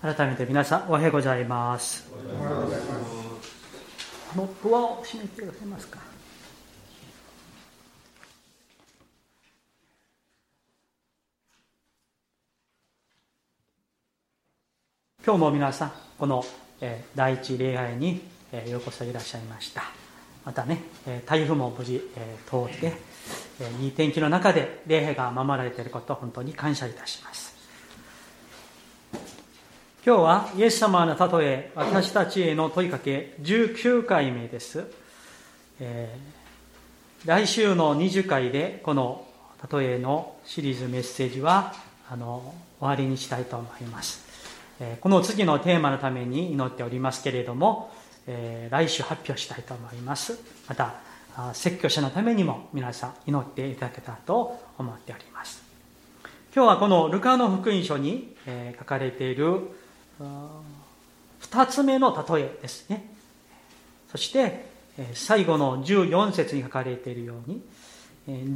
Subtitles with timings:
[0.00, 2.10] 改めて皆さんおはようございます。
[4.32, 5.86] あのドアを閉めてくださいます。
[5.88, 5.98] か
[15.24, 16.44] 今日も皆さんこの、
[16.80, 19.84] えー、第一礼拝に、えー、ようこそいらっしゃいました。
[20.44, 22.96] またね、えー、台風も無事、えー、通って、
[23.60, 27.51] えー、いい天気の中で礼拝が守られていることを本当に感謝いたします
[30.04, 34.84] 今日はイエス様の例え私たちへの問いかけ19回目です、
[35.78, 39.24] えー、来週の20回でこの
[39.72, 41.72] 例えのシリーズメッセージは
[42.10, 44.24] あの終わりにしたいと思います。
[44.80, 47.92] えこの次のテーマのために祈っておりますけれども、
[48.26, 50.40] え来週発表したいと思います。
[50.66, 50.96] また
[51.52, 55.62] 説教者のためにも皆さん祈っていただけたらと思っております。
[56.52, 58.34] 今日はこのルカの福音書に
[58.78, 59.60] 書かれている
[61.42, 63.04] 2つ目の例えですね。
[64.10, 64.70] そして
[65.14, 67.62] 最後の14節に書かれているように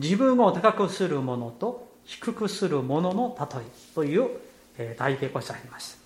[0.00, 4.28] 自分を高くするものと低くするものの例えという
[4.98, 5.98] 題でございます。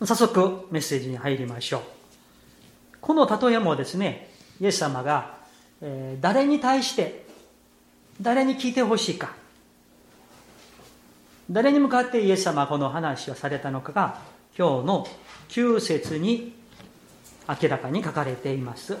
[0.00, 1.82] 早速メッセージに入りましょう。
[3.00, 5.38] この例えもですね、イエス様が、
[6.20, 7.26] 誰に対して、
[8.20, 9.34] 誰に聞いてほしいか、
[11.50, 14.18] 誰に向かってイエス様はこの話をされたのかが、
[14.56, 15.06] 今日の
[15.48, 16.54] 9節に
[17.48, 18.96] 明らかに書かれています。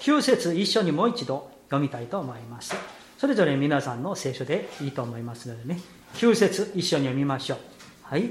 [0.00, 2.74] 9節一緒にもう一度読みたいと思います。
[3.18, 5.80] それぞれ皆さんの聖書でいいと思いますのでね、
[6.14, 7.58] 9節一緒に読みましょう。
[8.02, 8.30] はい。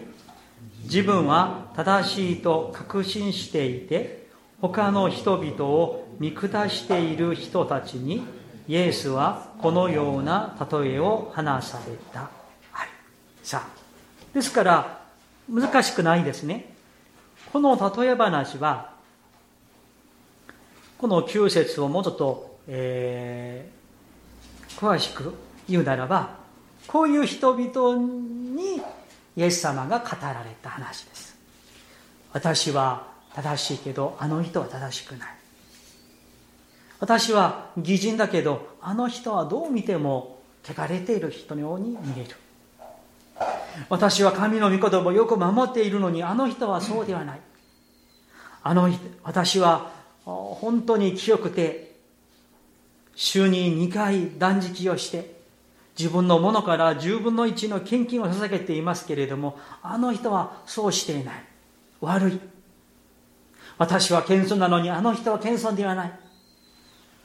[0.83, 4.27] 自分は正しいと確信していて
[4.61, 8.23] 他の人々を見下している人たちに
[8.67, 12.29] イエスはこのような例えを話された、
[13.43, 13.63] さ。
[13.65, 13.81] あ
[14.33, 15.01] ですから
[15.49, 16.73] 難しくないですね。
[17.51, 18.93] この例え話は
[20.97, 25.33] この9節をもうちょっと、えー、詳しく
[25.67, 26.37] 言うならば
[26.87, 28.81] こういう人々に
[29.35, 31.37] イエス様が語られた話です。
[32.33, 35.35] 私は正しいけどあの人は正しくない。
[36.99, 42.35] 私は義人だけどあの人はどう見ても汚れている人のように見える。
[43.89, 47.39] 私は神の御言葉をよく守っているのにあの人はそうではない
[48.63, 48.89] あの
[49.23, 49.91] 私は
[50.25, 51.95] 本当に清くて
[53.15, 55.41] 週に2回断食をして
[55.97, 61.43] 自分のものから10分の1の献金を捧げていますけれども、あの人はそうしていない。
[61.99, 62.39] 悪い。
[63.77, 66.19] 私は謙遜なのに、あの人は謙遜ではない。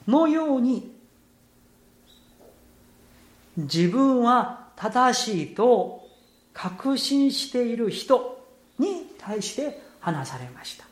[0.09, 0.95] のように、
[3.57, 6.06] 自分は正しいと
[6.57, 8.43] 確信している人
[8.79, 10.87] に対して話されました。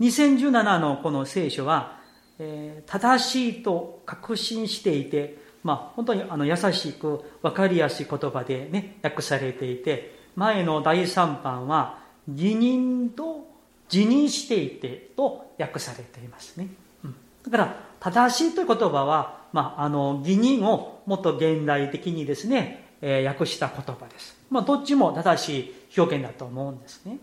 [0.00, 2.00] 2017のこの聖書は、
[2.40, 13.46] えー、正しいと確信していて、まあ、本当にあの優しく分かりやすい言葉でね、訳されていて、前の第3版は、義人と
[13.88, 16.66] 辞任していてと訳されていますね。
[17.04, 17.14] うん、
[17.44, 24.36] だから、正しいという言葉は、まあ、あの、義人をもっと現代的にですね、え、訳した言葉です。
[24.48, 27.18] まあ、どっちも正しい表現だと思うんですね。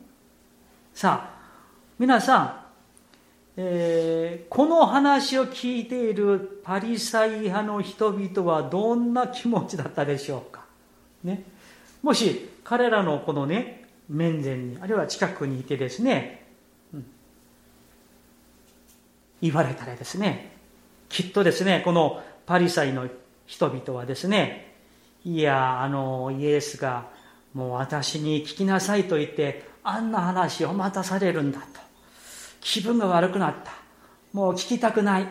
[0.94, 1.40] さあ、
[1.98, 2.70] 皆さん、
[3.62, 10.64] えー、この話を聞いているパリサイ派の人々はどんな気持ちだったでしょうか、
[11.26, 11.44] ね、
[12.02, 16.48] もし彼らのこのね面前にあるいは近くにいてですね、
[16.94, 17.06] うん、
[19.42, 20.54] 言われたらですね
[21.10, 23.10] きっとですねこのパリサイの
[23.46, 24.69] 人々はですね
[25.26, 27.10] いやあのイエスが
[27.54, 31.66] もう私に聞きなさいと言ってあんな話を待たされるんだと
[32.62, 33.72] 気分が悪くなった。
[34.34, 35.28] もう聞きたくない。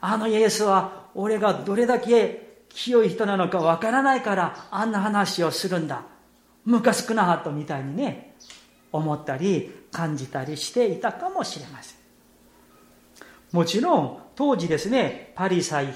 [0.00, 6.02] あのイエスは俺がどれだけ清い人なのかわからないからあんな話をするんだ。
[6.64, 8.34] ムカつくなとみたいにね、
[8.90, 11.96] 思ったり感じたりしていたかもしれません。
[13.52, 15.94] もちろん当時ですね、パリサイ、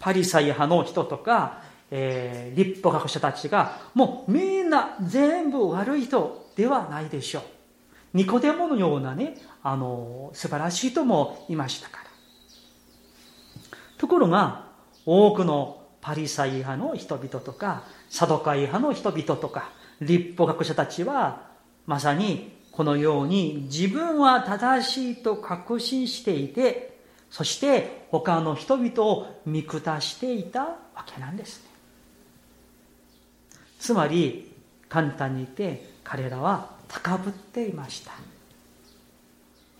[0.00, 1.62] パリサイ派の人とか、
[1.92, 7.42] えー、立法学者たちがもうみんな全部悪い人ではないでしょう。
[8.12, 12.04] ニコデモのようなね、あの、素晴らしい人もいましたから。
[13.98, 14.68] ところが、
[15.06, 19.70] 多くのパリサイ派の人々とか、サドカイ派の人々とか、
[20.00, 21.50] 立法学者たちは、
[21.86, 26.98] まさにこのように自分は正しいと確信していて、
[27.30, 30.76] そして他の人々を見下していたわ
[31.06, 31.70] けなんですね。
[33.78, 34.52] つまり、
[34.88, 38.12] 簡単に言って彼らは高ぶっていました。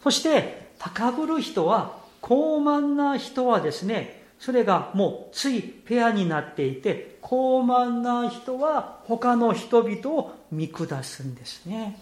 [0.03, 12.01] そして、高ぶる人は、高慢な人はですね、それがもうついペアになっていて、高慢な人は他の人々を見下すんですね。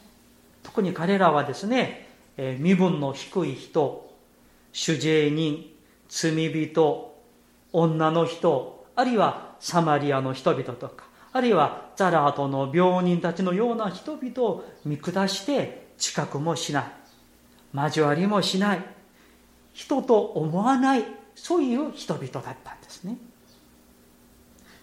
[0.62, 4.14] 特に彼らはですね、身分の低い人、
[4.72, 5.64] 主税人、
[6.08, 7.14] 罪人、
[7.72, 16.84] 女の人、あるいはサマリアの人々とか、あるいはザラートの病人たちのような人々を見下して近くもしない。
[17.74, 18.84] 交わりもしない。
[19.72, 21.04] 人と思わない
[21.36, 23.16] そういう人々だったんですね。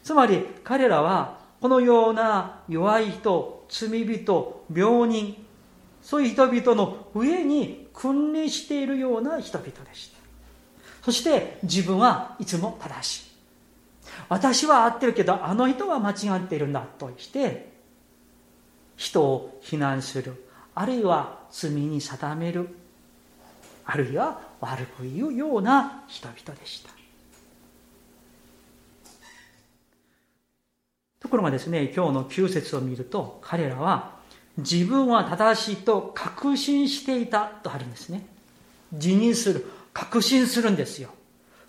[0.03, 5.45] つまり彼らはこのような弱い人、罪人、病人、
[6.01, 10.14] そういう人々の上に君臨しているような人々でした。
[11.05, 13.25] そして自分はいつも正しい。
[14.27, 17.71] 私は合ってるけどあの人は間違っているんだとして
[18.97, 20.43] 人を非難する。
[20.73, 22.69] あるいは罪に定める。
[23.85, 26.89] あるいは悪く言うような人々でした
[31.19, 34.15] ところがですね今日の9節を見ると彼らは
[34.57, 38.25] 自分は正しいと確信していたとあるんですね
[38.91, 41.09] 辞任する確信するんですよ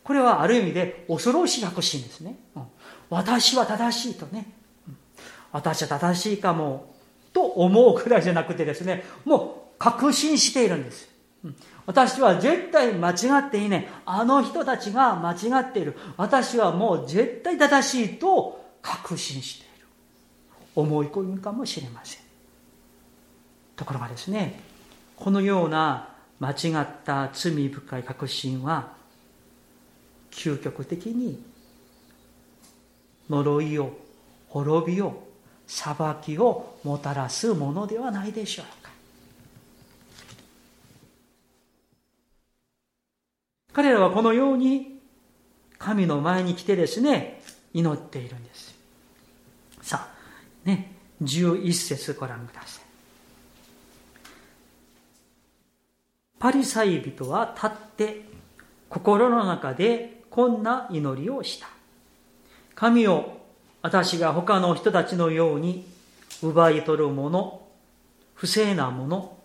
[0.03, 2.63] これはある意味で恐ろしい確信ですね、うん、
[3.09, 4.53] 私は正しいとね、
[4.89, 4.97] うん、
[5.53, 6.93] 私は正しいかも
[7.33, 11.09] と思うくらいじゃなくてですねもう確信しているんです
[11.45, 11.57] うん
[11.87, 13.15] 私は絶対間違
[13.47, 13.89] っていない。
[14.05, 15.97] あの人たちが間違っている。
[16.17, 19.87] 私はもう絶対正しいと確信している。
[20.75, 22.23] 思い込みかもしれません。
[23.77, 24.61] ところがですね、
[25.15, 28.95] このような間違った罪深い確信は、
[30.31, 31.43] 究極的に
[33.31, 33.97] 呪いを、
[34.49, 35.27] 滅びを、
[35.67, 38.91] 裁きをもたらすものではないでしょうか。
[43.73, 45.01] 彼らはこのように
[45.79, 47.43] 神の前に来てですね、
[47.75, 48.75] 祈っているんです。
[49.83, 50.93] さあ、ね、
[51.23, 52.86] 11節ご覧ください。
[56.39, 58.25] パリサイ人は立って
[58.89, 61.69] 心の中でこんな祈りをした。
[62.75, 63.41] 神を
[63.83, 65.87] 私が他の人たちのように
[66.43, 67.63] 奪い取るもの、
[68.35, 69.39] 不正なもの、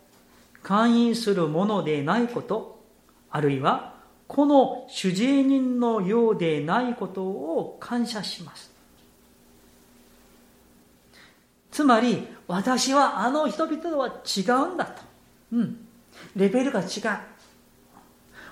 [0.63, 2.83] 勧誘するものでないこと、
[3.29, 3.93] あるいは
[4.27, 8.71] この主治人のようでないことを感謝します。
[11.71, 15.01] つまり、私はあの人々とは違うんだと。
[15.53, 15.87] うん。
[16.35, 16.87] レベルが違う。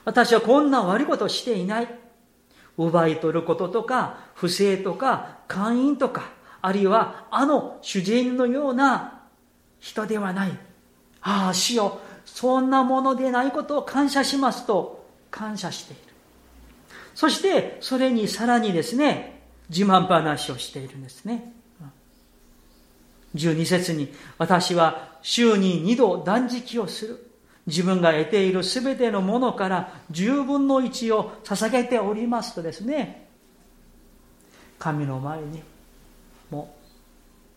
[0.05, 1.99] 私はこんな悪いことをしていない。
[2.77, 9.21] 奪い取ることとか、不正とか、勧誘とか、あるいはあの主人のような
[9.79, 10.51] 人ではない。
[11.21, 11.99] ああ、死よ。
[12.25, 16.01] そんなものでないことを感謝しますと、感謝している。
[17.15, 21.53] そして、それにさらにですね、自慢話をしているんですね。
[23.35, 27.28] 12節に、私は週に2度断食をする。
[27.69, 33.27] 自分が得ているすべてのものから10分の1を捧げておりますとですね、
[34.79, 35.61] 神の前に、
[36.49, 36.75] も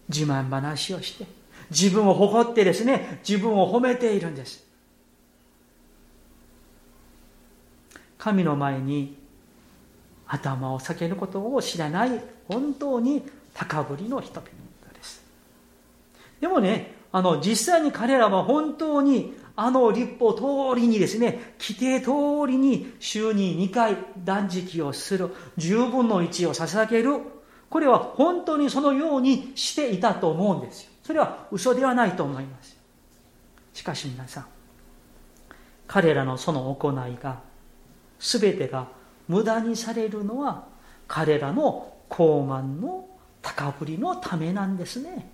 [0.09, 1.27] う、自慢話をして、
[1.71, 4.65] 自分を誇ってですね、自分を褒めているんです。
[8.19, 9.17] 神の前に
[10.27, 13.23] 頭を下げることを知らない本当に
[13.55, 14.47] 高ぶりの人々
[14.95, 15.25] です。
[16.41, 22.11] でもね、あの、実際に彼らは本当にあの立法通りにですね、規定通
[22.51, 25.29] りに週に2回断食をする、
[25.59, 27.19] 10分の1を捧げる、
[27.69, 30.91] これは本当にそのようにしていたと思うんですよ。
[31.03, 32.77] それは嘘ではないと思います。
[33.75, 34.47] しかし皆さん、
[35.87, 37.41] 彼らのその行いが
[38.19, 38.89] 全てが
[39.29, 40.67] 無駄にされるのは
[41.09, 43.09] 彼らの高慢の
[43.41, 45.32] 高ぶりのためなんですね。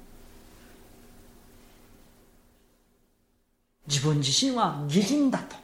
[3.89, 5.57] 自分自身は義人だと。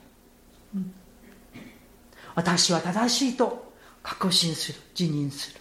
[2.34, 5.60] 私は正しいと確信する、自認する。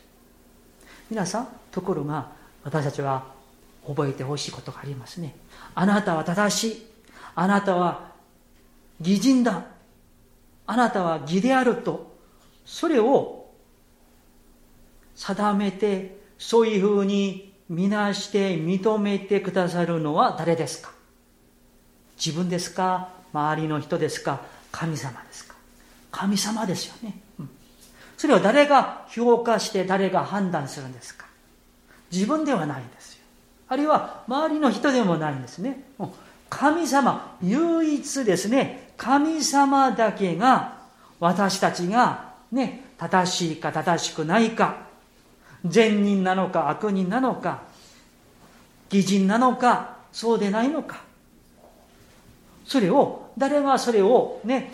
[1.10, 2.32] 皆さん、ところが
[2.64, 3.32] 私たちは
[3.86, 5.36] 覚えてほしいことがありますね。
[5.76, 6.86] あなたは正しい。
[7.36, 8.12] あなたは
[9.00, 9.66] 義人だ。
[10.66, 12.16] あなたは義であると、
[12.66, 13.52] それを
[15.16, 20.92] 定めて、そういうふうにみなして認めてくださるのは誰ですか？
[22.18, 23.10] 自分ですか？
[23.34, 24.42] 周りの人ですか？
[24.72, 25.56] 神様ですか？
[26.12, 27.20] 神様ですよね。
[27.40, 27.50] うん、
[28.18, 31.26] それを誰が評価して誰が判断するんですか？
[32.12, 33.24] 自分ではないんですよ。
[33.70, 35.84] あるいは周りの人でもないんですね。
[36.50, 40.78] 神様、唯一ですね、神様だけが
[41.20, 44.78] 私たちがね、正しいか正しくないか、
[45.66, 47.64] 善人なのか悪人なのか、
[48.92, 51.02] 義人なのか、そうでないのか。
[52.66, 54.72] それを、誰がそれをね、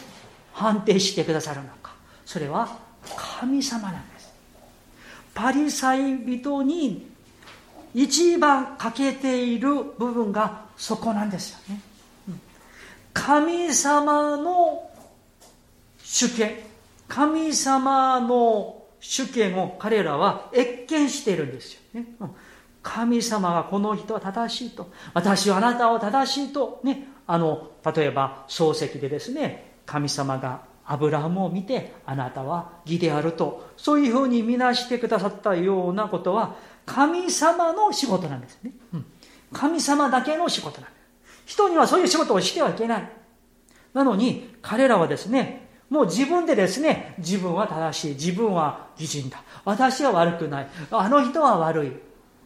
[0.54, 1.94] 判定してくださるのか。
[2.26, 2.78] それは
[3.16, 4.30] 神様なんです。
[5.34, 7.10] パリサイ人に
[7.94, 11.82] 一番欠けている部分がそこなんですよね。
[13.14, 14.90] 神様の
[16.04, 16.58] 主権、
[17.08, 22.06] 神様の主権を彼らは越見しているんですよね。
[22.82, 36.56] 神様がこの人は正しいと、私はあなたは正しいと、ね、あの、例えば漱石でですね、神様がアブラハムを見て、あなたは義であると、そういうふうに見なしてくださったようなことは、
[36.88, 38.72] 神様の仕事なんですね。
[38.96, 39.06] うん、
[39.54, 40.96] 神様だけの仕事なんで
[41.46, 41.54] す。
[41.54, 43.12] 人にはそういう仕事をしてはいけない。
[43.94, 49.44] なのに、彼らはですね、もう自分でですね、自分は正しい、自分は義人だ。
[49.66, 50.68] 私は悪くない。
[50.90, 51.92] あの人は悪い。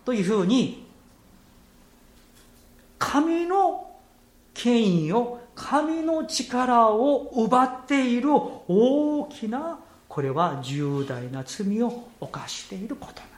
[0.03, 0.85] というふうに、
[2.99, 3.92] 神の
[4.63, 13.33] 権威を、神の力を奪っている大きな、これは重大な罪を犯していることな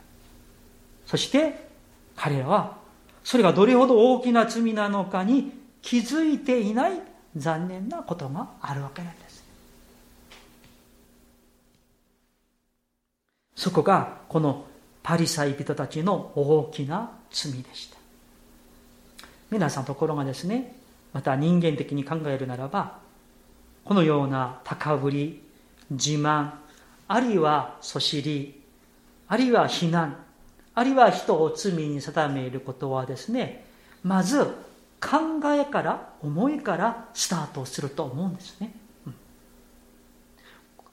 [1.06, 1.70] そして
[2.16, 2.78] 彼らは
[3.24, 7.00] それがどれほど大きな罪なのかに気づいていない
[7.38, 9.44] 残念なことがあるわけなんです。
[13.56, 14.66] そこがこの
[15.02, 17.98] パリサイ人たちの大きな罪でした。
[19.50, 20.76] 皆さんところがですね、
[21.16, 23.00] また人間的に考えるならば、
[23.86, 25.42] このような高ぶり、
[25.90, 26.52] 自慢、
[27.08, 28.62] あるいはそしり、
[29.30, 30.18] あるいは非難、
[30.74, 33.66] あるいは人を罪に定めることはですね、
[34.04, 34.44] まず
[35.00, 38.76] 考えから思いからスタートすると思うんですね。
[39.08, 39.16] うん、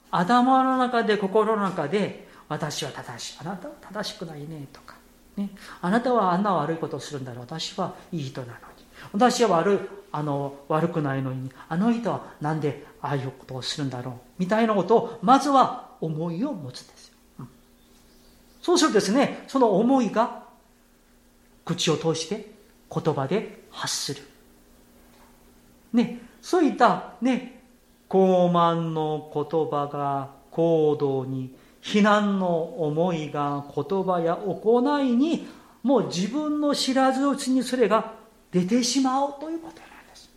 [0.09, 3.37] 頭の中で心の中で私は正しい。
[3.41, 4.95] あなたは正しくないねとか。
[5.35, 5.49] ね、
[5.81, 7.41] あなたはあんな悪いことをするんだろう。
[7.41, 8.85] 私はいい人なのに。
[9.11, 14.13] 私は悪いあの悪くないのに、あの人はなんでああいうことをするんだろう。
[14.37, 17.49] みたいなことを、まずは思いを持つんですよ、うん。
[18.61, 20.43] そうするとですね、その思いが
[21.65, 22.51] 口を通して
[22.93, 24.21] 言葉で発する。
[25.91, 27.63] ね、そういったね、
[28.07, 35.47] 傲慢の言葉が行動に、非難の思いが言葉や行いに、
[35.81, 38.13] もう自分の知らずうちにそれが
[38.51, 40.29] 出てしまうということなんです。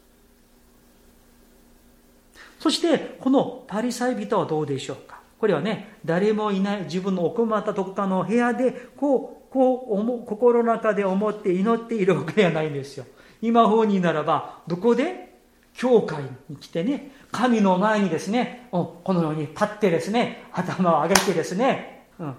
[2.59, 5.21] そして、このパリサイ人はどうでしょうか？
[5.39, 13.05] これはね、誰もいない自分の奥まったどこかの部屋で、こう、こう思、心の中で思って祈っているわけではないんですよ。
[13.43, 15.27] 今風にならば、どこで？
[15.75, 22.35] 教会に来てね、神の前にですね、このように立ってですね、頭を上げてですね、うん、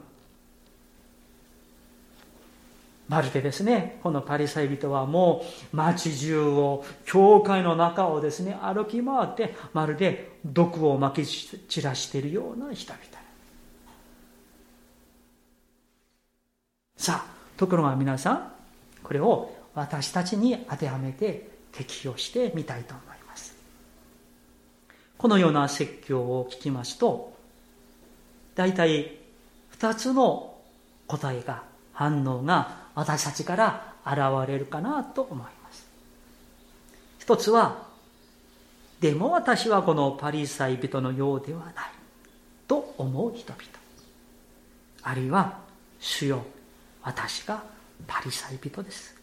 [3.10, 13.04] まるでですね、このパリサイ人はもう街中を、教会の中をですね、歩き回って、まるで毒をまき散らしているような人々。
[16.98, 18.52] さあ、ところが皆さん、
[19.04, 23.56] これを私たちに当てはめて適用してみたいと思います。
[25.18, 27.38] このような説教を聞きますと、
[28.56, 29.18] 大体
[29.70, 30.58] 二つの
[31.08, 35.88] 答えが、反応が私たちから現れるかなと思います。
[37.20, 37.86] 一つは、
[39.00, 41.74] でも私はこのパリサイ人のようではない
[42.68, 43.64] と思う人々。
[45.04, 45.60] あるいは、
[46.00, 46.44] 主よ、
[47.04, 47.64] 私が
[48.08, 49.16] パリサイ人です。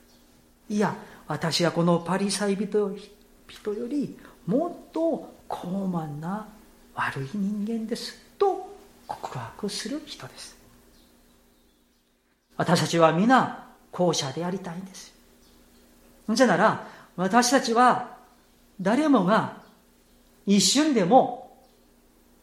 [0.68, 0.94] いや、
[1.26, 4.16] 私はこのパリサイ人より
[4.46, 6.46] もっと高慢な
[6.94, 8.22] 悪い人間です。
[8.38, 8.72] と
[9.08, 10.56] 告白する人です。
[12.56, 13.63] 私たちは皆
[13.94, 15.14] 後者でありたいんです。
[16.26, 18.16] なぜなら、私たちは
[18.80, 19.62] 誰もが
[20.46, 21.56] 一瞬でも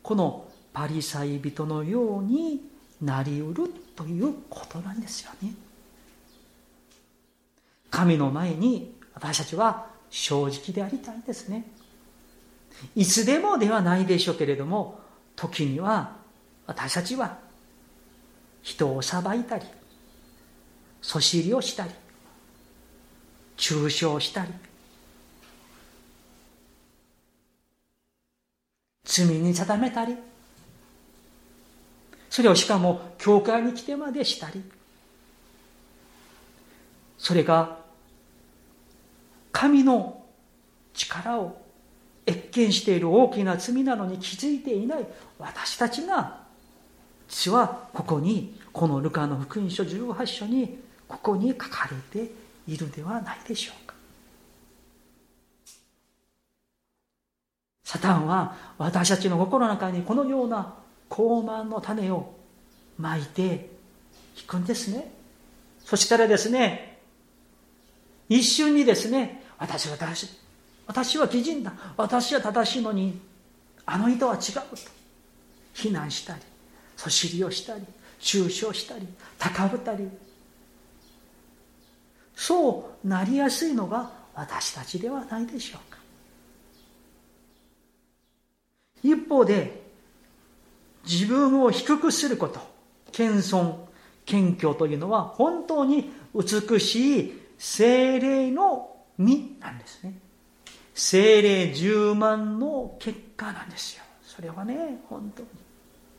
[0.02, 2.62] このパリサイ人のように
[3.02, 5.54] なりうるということなんですよね。
[7.90, 11.66] 神の前に私たちは正直でありたいんですね。
[12.96, 15.02] いつでもではないでしょうけれども、
[15.36, 16.16] 時には
[16.66, 17.38] 私たちは
[18.62, 19.66] 人を裁いたり、
[21.02, 21.92] そしりをしたり
[23.58, 24.52] 中傷したり
[29.04, 30.16] 罪に定めたり
[32.30, 34.64] それをしかも教会に来てまでしたり
[37.18, 37.78] それが
[39.52, 40.24] 神の
[40.94, 41.62] 力を
[42.26, 46.42] 越見している大きな罪なのに気づいていない私たちが
[47.28, 50.80] 実はここにこのルカの福音書18章に
[51.12, 52.32] ここに書かれて
[52.66, 53.94] いるではないでしょうか。
[57.84, 60.74] サタンは私たちの心の中にこのような
[61.10, 62.34] 高慢の種を
[62.98, 63.70] まいて
[64.38, 65.12] いくんですね。
[65.84, 67.00] そしたらですね
[68.30, 70.38] 一瞬にですね私は正しい
[70.88, 71.74] 私は義人だ。
[71.98, 73.20] 私は正しいのに
[73.86, 74.62] あの人は違うと。
[75.74, 76.42] 非難したり
[76.96, 77.84] そしりをしたり
[78.20, 79.06] 中傷したり
[79.38, 80.08] 高ぶったり
[82.42, 86.00] そうなりやすいのが私たちではないでしょうか。
[89.04, 89.80] 一方で
[91.04, 92.60] 自分を低くすること
[93.12, 93.76] 謙遜
[94.26, 100.18] 謙虚というのは本当に美しい精霊の実なんですね。
[100.96, 104.04] 精霊十万の結果なんですよ。
[104.24, 105.48] それはね本当に。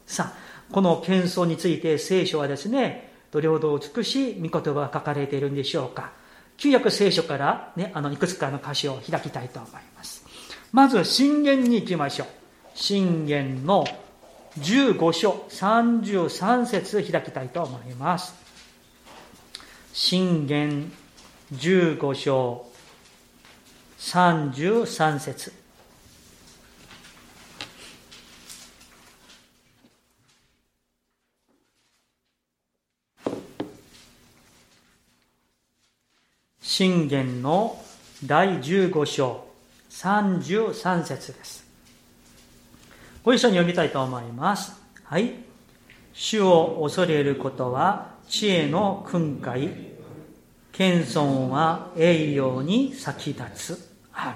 [0.06, 6.12] さあこの謙遜について聖書はですねどれほど美し御言葉が書かれているんでしょうか
[6.58, 10.24] 旧約聖書からねあのいくつかの歌詞を開きたいと思います
[10.70, 12.28] まず信玄に行きましょう
[12.74, 13.84] 信玄の
[14.58, 18.34] 15章33節開きたいと思います
[19.94, 20.92] 信玄
[21.54, 22.66] 15章
[23.98, 25.61] 33節
[36.82, 37.80] 信玄の
[38.26, 39.46] 第15章
[39.88, 41.64] 33節です
[43.22, 44.72] ご一緒に読みたいと思います
[45.04, 45.30] はい
[46.12, 49.70] 主を恐れることは知恵の訓戒
[50.72, 53.88] 謙遜は栄養に先立つ。
[54.12, 54.34] ア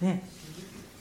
[0.00, 0.12] メン。
[0.12, 0.22] ね。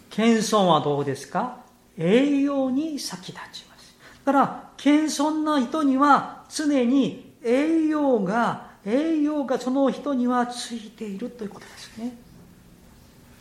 [0.09, 1.57] 謙遜はどうですか？
[1.99, 3.95] 栄養に先立ちます。
[4.25, 12.13] だから、謙遜な人には常に栄養が、栄養がその人にはついているということですね。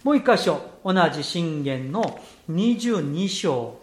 [0.05, 3.79] もう一箇所、同じ信玄の22章、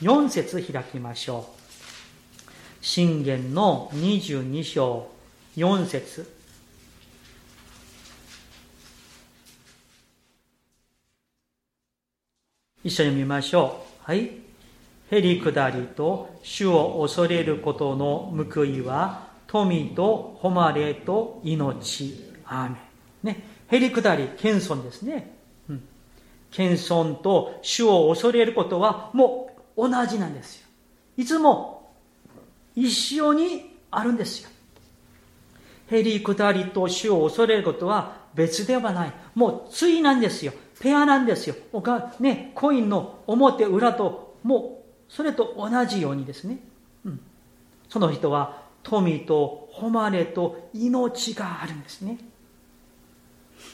[0.00, 2.84] 4節開きましょう。
[2.84, 5.08] 信玄の22章、
[5.56, 6.40] 4節
[12.82, 14.10] 一緒に見ましょう。
[14.10, 14.30] はい。
[15.10, 22.24] へりくだりと主を恐れることの報いは富と誉れと命。
[22.44, 22.76] アーメ
[23.24, 23.26] ン。
[23.26, 23.44] ね。
[23.68, 25.34] へりくだり、謙遜ですね。
[25.68, 25.82] うん。
[26.52, 30.66] 謙遜と主を恐れることはもう同じなんですよ。
[31.16, 31.90] いつも
[32.76, 34.50] 一緒にあるんですよ。
[35.90, 39.12] へりくだりと主を恐れることは別ではない。
[39.34, 40.52] もう対なんですよ。
[40.80, 41.56] ペアなんですよ。
[41.72, 46.58] おか、ね、コインの表裏と、もう、それと同じようにですね。
[47.04, 47.20] うん。
[47.88, 52.18] その人は、富と誉れと命があるんですね。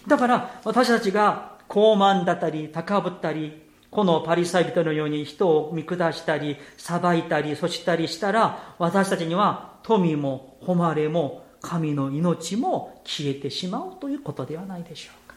[0.06, 15.36] だから、私たちが高慢だったり、高ぶったり、このパリサイ人のように人を見下したり、裁いたり、そしたりしたら、私たちには富も誉れも神の命も消えてしまうということではないでしょうか。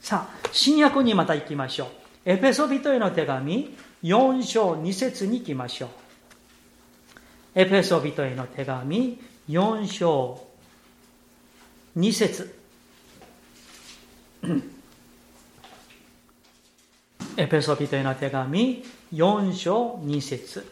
[0.00, 1.88] さあ、新約にまた行きましょう。
[2.24, 5.88] エペソビトへの手紙、4章2節に行きましょう。
[7.54, 10.46] エペソビトへの手紙、4章
[11.98, 12.54] 2節
[17.36, 20.64] エペソビトへの手紙、4章2節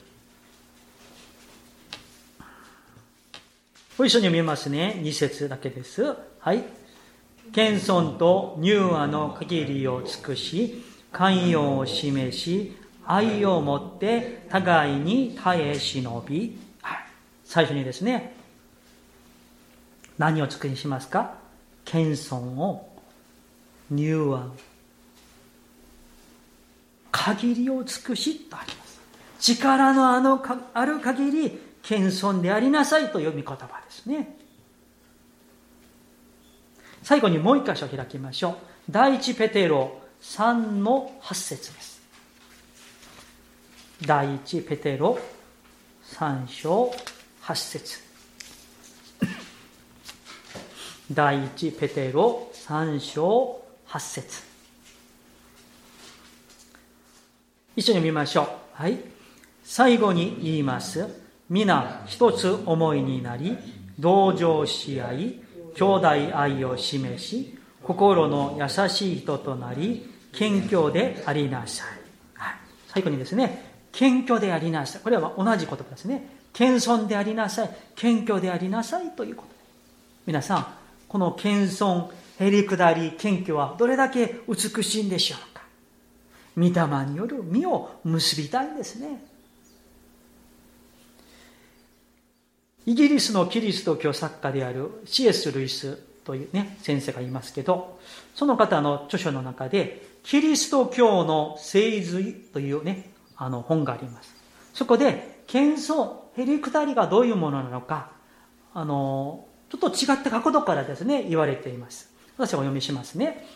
[3.96, 5.00] ご一緒に見ますね。
[5.02, 6.14] 2節だけです。
[6.38, 6.62] はい。
[7.52, 16.67] 謙遜と柔和の限りを尽くし、寛容を示し、愛を持って互いに耐え忍び、
[17.48, 18.34] 最初にですね、
[20.18, 21.32] 何を尽くしますか？
[21.87, 22.87] 謙遜を、
[23.90, 24.48] 柔和、
[27.11, 29.00] 限りを尽くしとあります。
[29.40, 34.37] 力のあのかある限り、謙遜でありなさいという見言葉ですね。
[37.02, 38.56] 最後にもう一箇所開きましょう。
[38.90, 42.02] 第一ペテロ3の8節です。
[44.04, 45.18] 第一ペテロ
[46.12, 46.92] 3章
[47.48, 47.98] 8節
[51.11, 54.42] 第一ペテロ3章8節
[57.74, 58.46] 一緒に見ましょう。
[58.74, 58.98] はい。
[59.64, 61.06] 最後に言います。
[61.48, 63.56] 皆一つ思いになり、
[63.98, 65.40] 同情し合い、
[65.74, 66.08] 兄弟
[66.38, 71.88] 愛を示し心の優しい人となり謙虚でありなさい、
[72.34, 72.54] はい、
[72.88, 79.54] 最後にですね謙虚でありなさいこれは同じ言葉ですね謙遜でありなさい謙虚でありなさいということで
[80.26, 80.66] 皆さん
[81.06, 85.62] この謙遜へりくだり謙虚はどれだけ美しいんでしょうか
[86.56, 89.24] 御霊による実を結びたいんですね
[92.86, 95.52] イギリスのキリスト教作家である C.S.
[95.52, 98.00] ルイスというね、先生がいますけど、
[98.34, 104.34] その方の著書の中で、キリスト教の聖髄というね、あの本があります。
[104.72, 108.11] そこで、謙遜、へりくだりがどういうものなのか、
[108.72, 112.11] あの、ちょっと違った角度からですね、言われています。
[112.37, 113.46] 私はお読みしますね。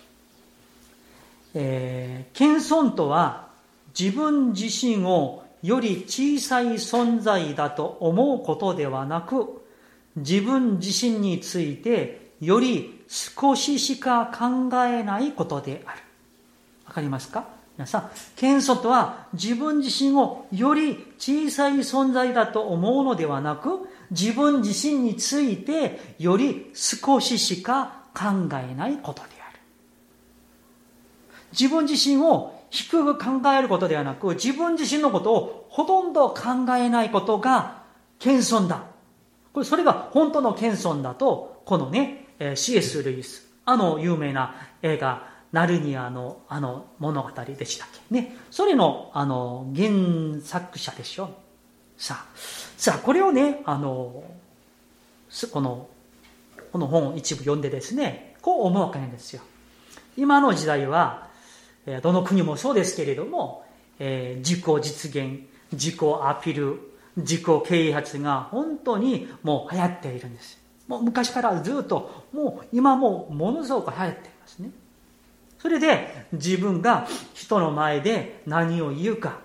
[1.55, 3.49] えー、謙遜とは、
[3.99, 9.62] 自分自身をより小さい存在だと思うことではなく、
[10.16, 15.99] 自分自身についてより少ししか考えないことである。
[16.87, 17.62] わかりますか？
[17.87, 29.59] さん、謙遜とは自分自身をより小さい存在だと思うのではなく、自分自身についてより少ししか考えないことである。
[31.53, 37.83] 自分自身を低く考えることではなく、自分自身のことをほとんど考えないことが
[38.18, 38.85] 謙遜だ。
[39.53, 43.03] これ、それが本当の謙遜だと、このね、C.S.
[43.03, 48.14] ルイス、あの有名な映画、ナルニアのあの物語でしたっけ？
[48.14, 48.36] ね。
[48.50, 49.90] それのあの原
[50.42, 51.30] 作者でしょ？
[51.98, 52.26] さあ、
[52.76, 54.24] さあ、これをね、あの、
[55.52, 55.88] この、
[56.72, 59.42] この本を一部読んでですね、こう思うわけなんですよ。
[60.16, 61.28] 今の時代は、
[62.02, 63.64] どの国もそうですけれども、
[63.98, 66.80] えー、自己実現、自己アピール、
[67.16, 70.58] 自己啓発が本当にもう流行っているんです。
[70.88, 74.70] もう昔からずっと、もう今もものすごく流行っていますね。
[75.62, 79.38] それで自分が人の前で何を言うか、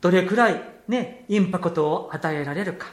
[0.00, 2.86] どれくらいね、インパクトを与えられるか、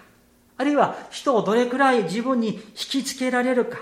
[0.58, 3.78] あるいは人をどれくらい自分に引きつけられるか、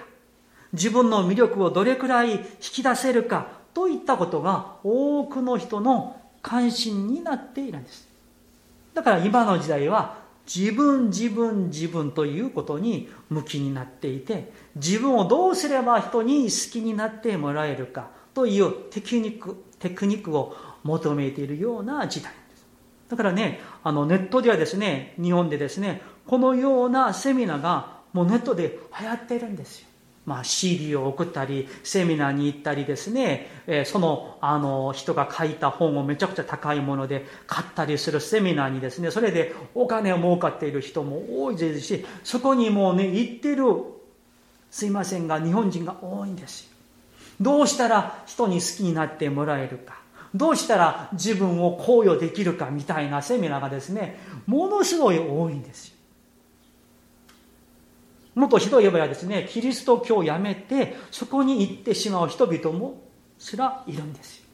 [0.74, 8.08] 自分の魅力をどれくらい引き出せるか、といったことが多くの人の関心になっているんです。
[8.94, 22.66] だから今の時代は自分自分自分ということに向きになっていて自分をどうすれば人に好きになってもらえるかというテクニックテクニックを求めているような時代です
[23.10, 29.88] だからねあのネットではですね日本でですねこのようなセミナーがもうネットで流行ってるんですよ
[30.26, 43.66] まあ、CD を送ったり、セミナーに行ったりですね、えー、その、あの、人が書いた本をめちゃくちゃ高いもので買ったりするセミナーにですね、それでお金を儲かっている人も多いですし、そこにもうね、行ってる、
[44.70, 46.71] すいませんが、日本人が多いんですよ。
[47.42, 50.00] どうしたら人に好きになってもらえるか。
[50.34, 55.96] どうしたら自分を考慮できるかみたいなセミナーがですね、ものすごい多いんですよ。
[58.36, 63.02] もっとひどい言えばですね、キリスト教をやめて、そこに行ってしまう人々も
[63.38, 64.46] すらいるんですよ。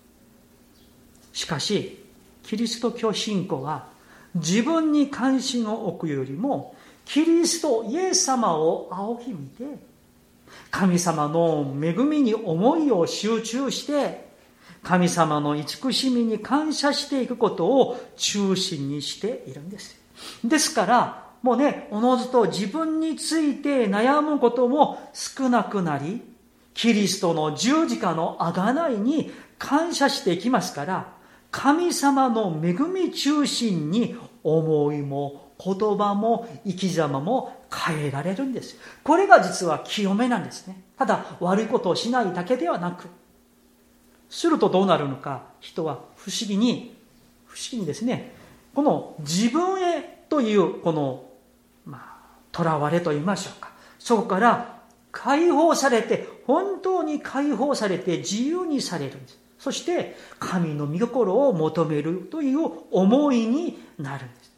[1.33, 2.03] しかし、
[2.41, 3.89] キリスト教信仰は、
[4.33, 9.65] 自分に関心を置くよりも、キリスト、イエス様を仰ぎ見て、
[10.71, 14.27] 神様の恵みに思いを集中して、
[14.83, 19.99] 神様の慈しみに感謝していくことを中心にしているんです。
[20.43, 26.21] ですから、もうね、おのずと自分について悩むことも少なくなり、
[26.73, 31.13] キリストの十字架の贖いに感謝していきますから、
[31.51, 38.77] 神様の恵み中心に思いも言葉も生き様も変えられるんです。
[39.03, 40.81] これが実は清めなんですね。
[40.97, 43.07] ただ悪いことをしないだけではなく、
[44.29, 46.95] するとどうなるのか、人は不思議に、
[47.45, 48.33] 不思議にですね、
[48.75, 51.23] この自分へというこの
[51.85, 52.19] ま
[52.53, 53.71] あ囚われと言いましょうか。
[53.99, 54.77] そこから
[55.11, 59.39] 解放されて、本当に解放されて自由にされるんです。
[59.59, 64.51] そして、神の御心を求めるという思いになるんです。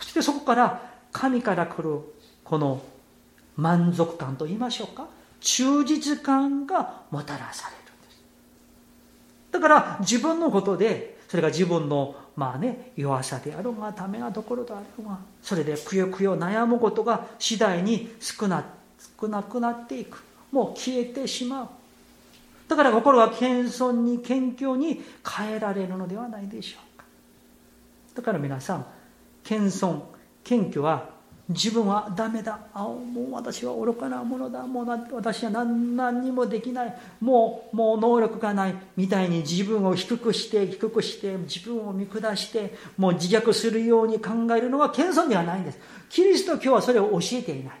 [0.00, 0.87] そしてそこから、
[1.18, 2.00] 神から来る
[2.44, 2.80] この
[3.56, 5.08] 満足感と言いましょうか。
[5.40, 8.22] 忠実感がもたらされるんです。
[9.50, 18.64] だから、自分のことで、それが自分のまあね、弱さであろうが、ダメなところであろうが、それでくよくよ悩むことが次第に少な
[19.20, 20.22] 少なくなっていく。
[20.52, 21.68] もう消えてしまう。
[22.68, 27.04] だから心は謙遜に謙虚に変えられるのではないでしょうか。
[28.14, 28.86] だから皆さん、
[29.42, 30.00] 謙遜、
[30.48, 31.10] 謙虚は
[31.50, 32.58] 自分はダメだ。
[32.74, 34.66] あもう私は愚かなものだ。
[34.66, 36.98] もう私は何何にもできない。
[37.20, 45.78] もうもう能力がないみたいに自分を低くして低くして自分を見下してもう自虐するように考えるのは謙遜ではないんです。
[46.10, 47.80] キリスト教はそれを教えていない。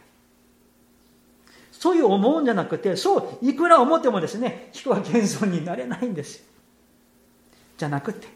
[1.72, 6.42] そういう思うんじゃなくてそういくら思ってもですね人は謙遜になれないんです。
[7.76, 8.28] じゃなくて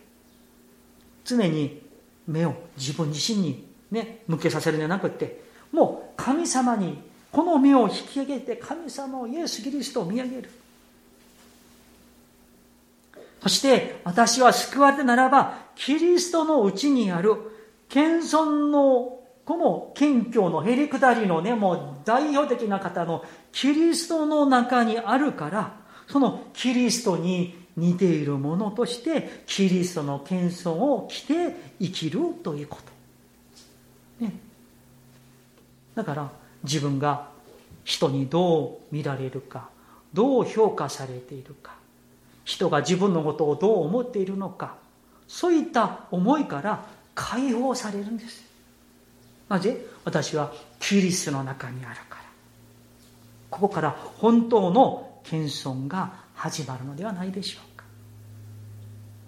[1.25, 1.83] 常に
[2.27, 6.99] 目を自分自身にね、向けさせるんじゃなくて、もう神様に
[7.31, 10.51] この目を引き上げて神様をイエス・キリストを見上げる。
[13.43, 17.35] そして私は救われたならば、キリストのうちにある
[17.89, 25.77] 謙遜のこの謙虚のへりくだりのね、もう代表的な方のキリストの中にあるから、
[26.09, 32.79] そのキリストに似ているものとして、キリストの謙遜を着て生きるというこ
[34.21, 34.25] と。
[34.25, 34.33] ね、
[35.95, 36.31] だから
[36.65, 37.29] 自分が
[37.85, 39.69] 人にどう見られるか
[40.13, 41.75] どう評価されているか
[42.45, 44.77] 人が自分のことをどう思っているのか
[45.29, 48.43] そういった思いから解放されるんです。
[49.49, 49.77] なぜ？
[50.05, 52.23] 私はキリストの中にあるから。
[53.51, 57.85] ここから本当の謙遜が始まるのではないでしょうか。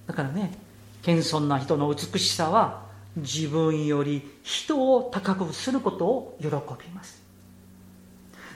[0.06, 0.52] だからね
[1.02, 2.83] 謙遜な人の美しさは
[3.16, 7.22] 自分より人を高くすることを喜びます。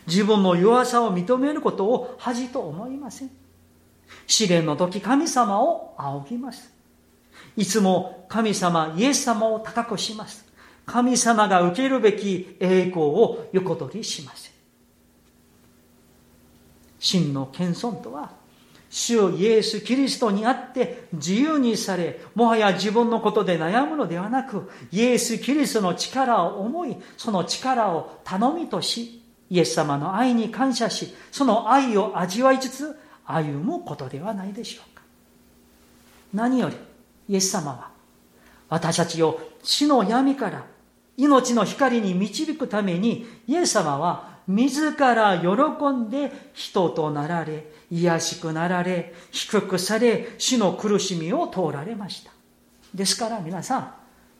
[0.06, 3.30] 自分の弱さを認めることを恥と思いません。
[4.26, 6.72] 試練の時神様を仰ぎます。
[7.56, 10.48] いつも神様イエス様を高くします。
[10.88, 14.52] 神様が受けるべき栄光を横取りしません
[16.98, 18.32] 真の謙遜とは
[18.90, 35.02] 主イエス・キリストにあって自由にされ、もはや自分のことで悩むのではなく、イエス・キリストの力を思い、その力を頼みとし、イエス様の愛に感謝し、その愛を味わいつつ歩むことではないでしょうか。
[36.32, 36.76] 何より、
[37.28, 37.90] イエス様は、
[38.70, 40.64] 私たちを死の闇から
[41.16, 52.32] 命の光に導くために、イエス様は自ら喜んで人となられ、癒しくなられ、低くされ、死の苦しみを通られました。
[52.94, 53.94] ですから皆さん、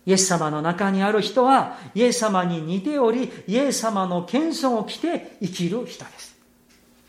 [0.07, 6.35] イエス様の中にある人は、イエス様に似ており、イエス様の謙遜を着て生きる人です。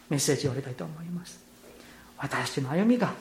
[0.10, 1.40] メッセージを入れたいと思います。
[2.18, 3.14] 私の歩みが、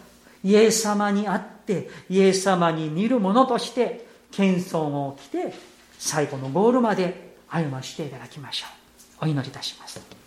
[0.42, 5.54] イエス様にあって、イエス様に似るものとして、謙遜を着て、
[5.98, 8.77] 最後のゴールまで歩ましていただきましょう。
[9.20, 10.17] お祈りいたします。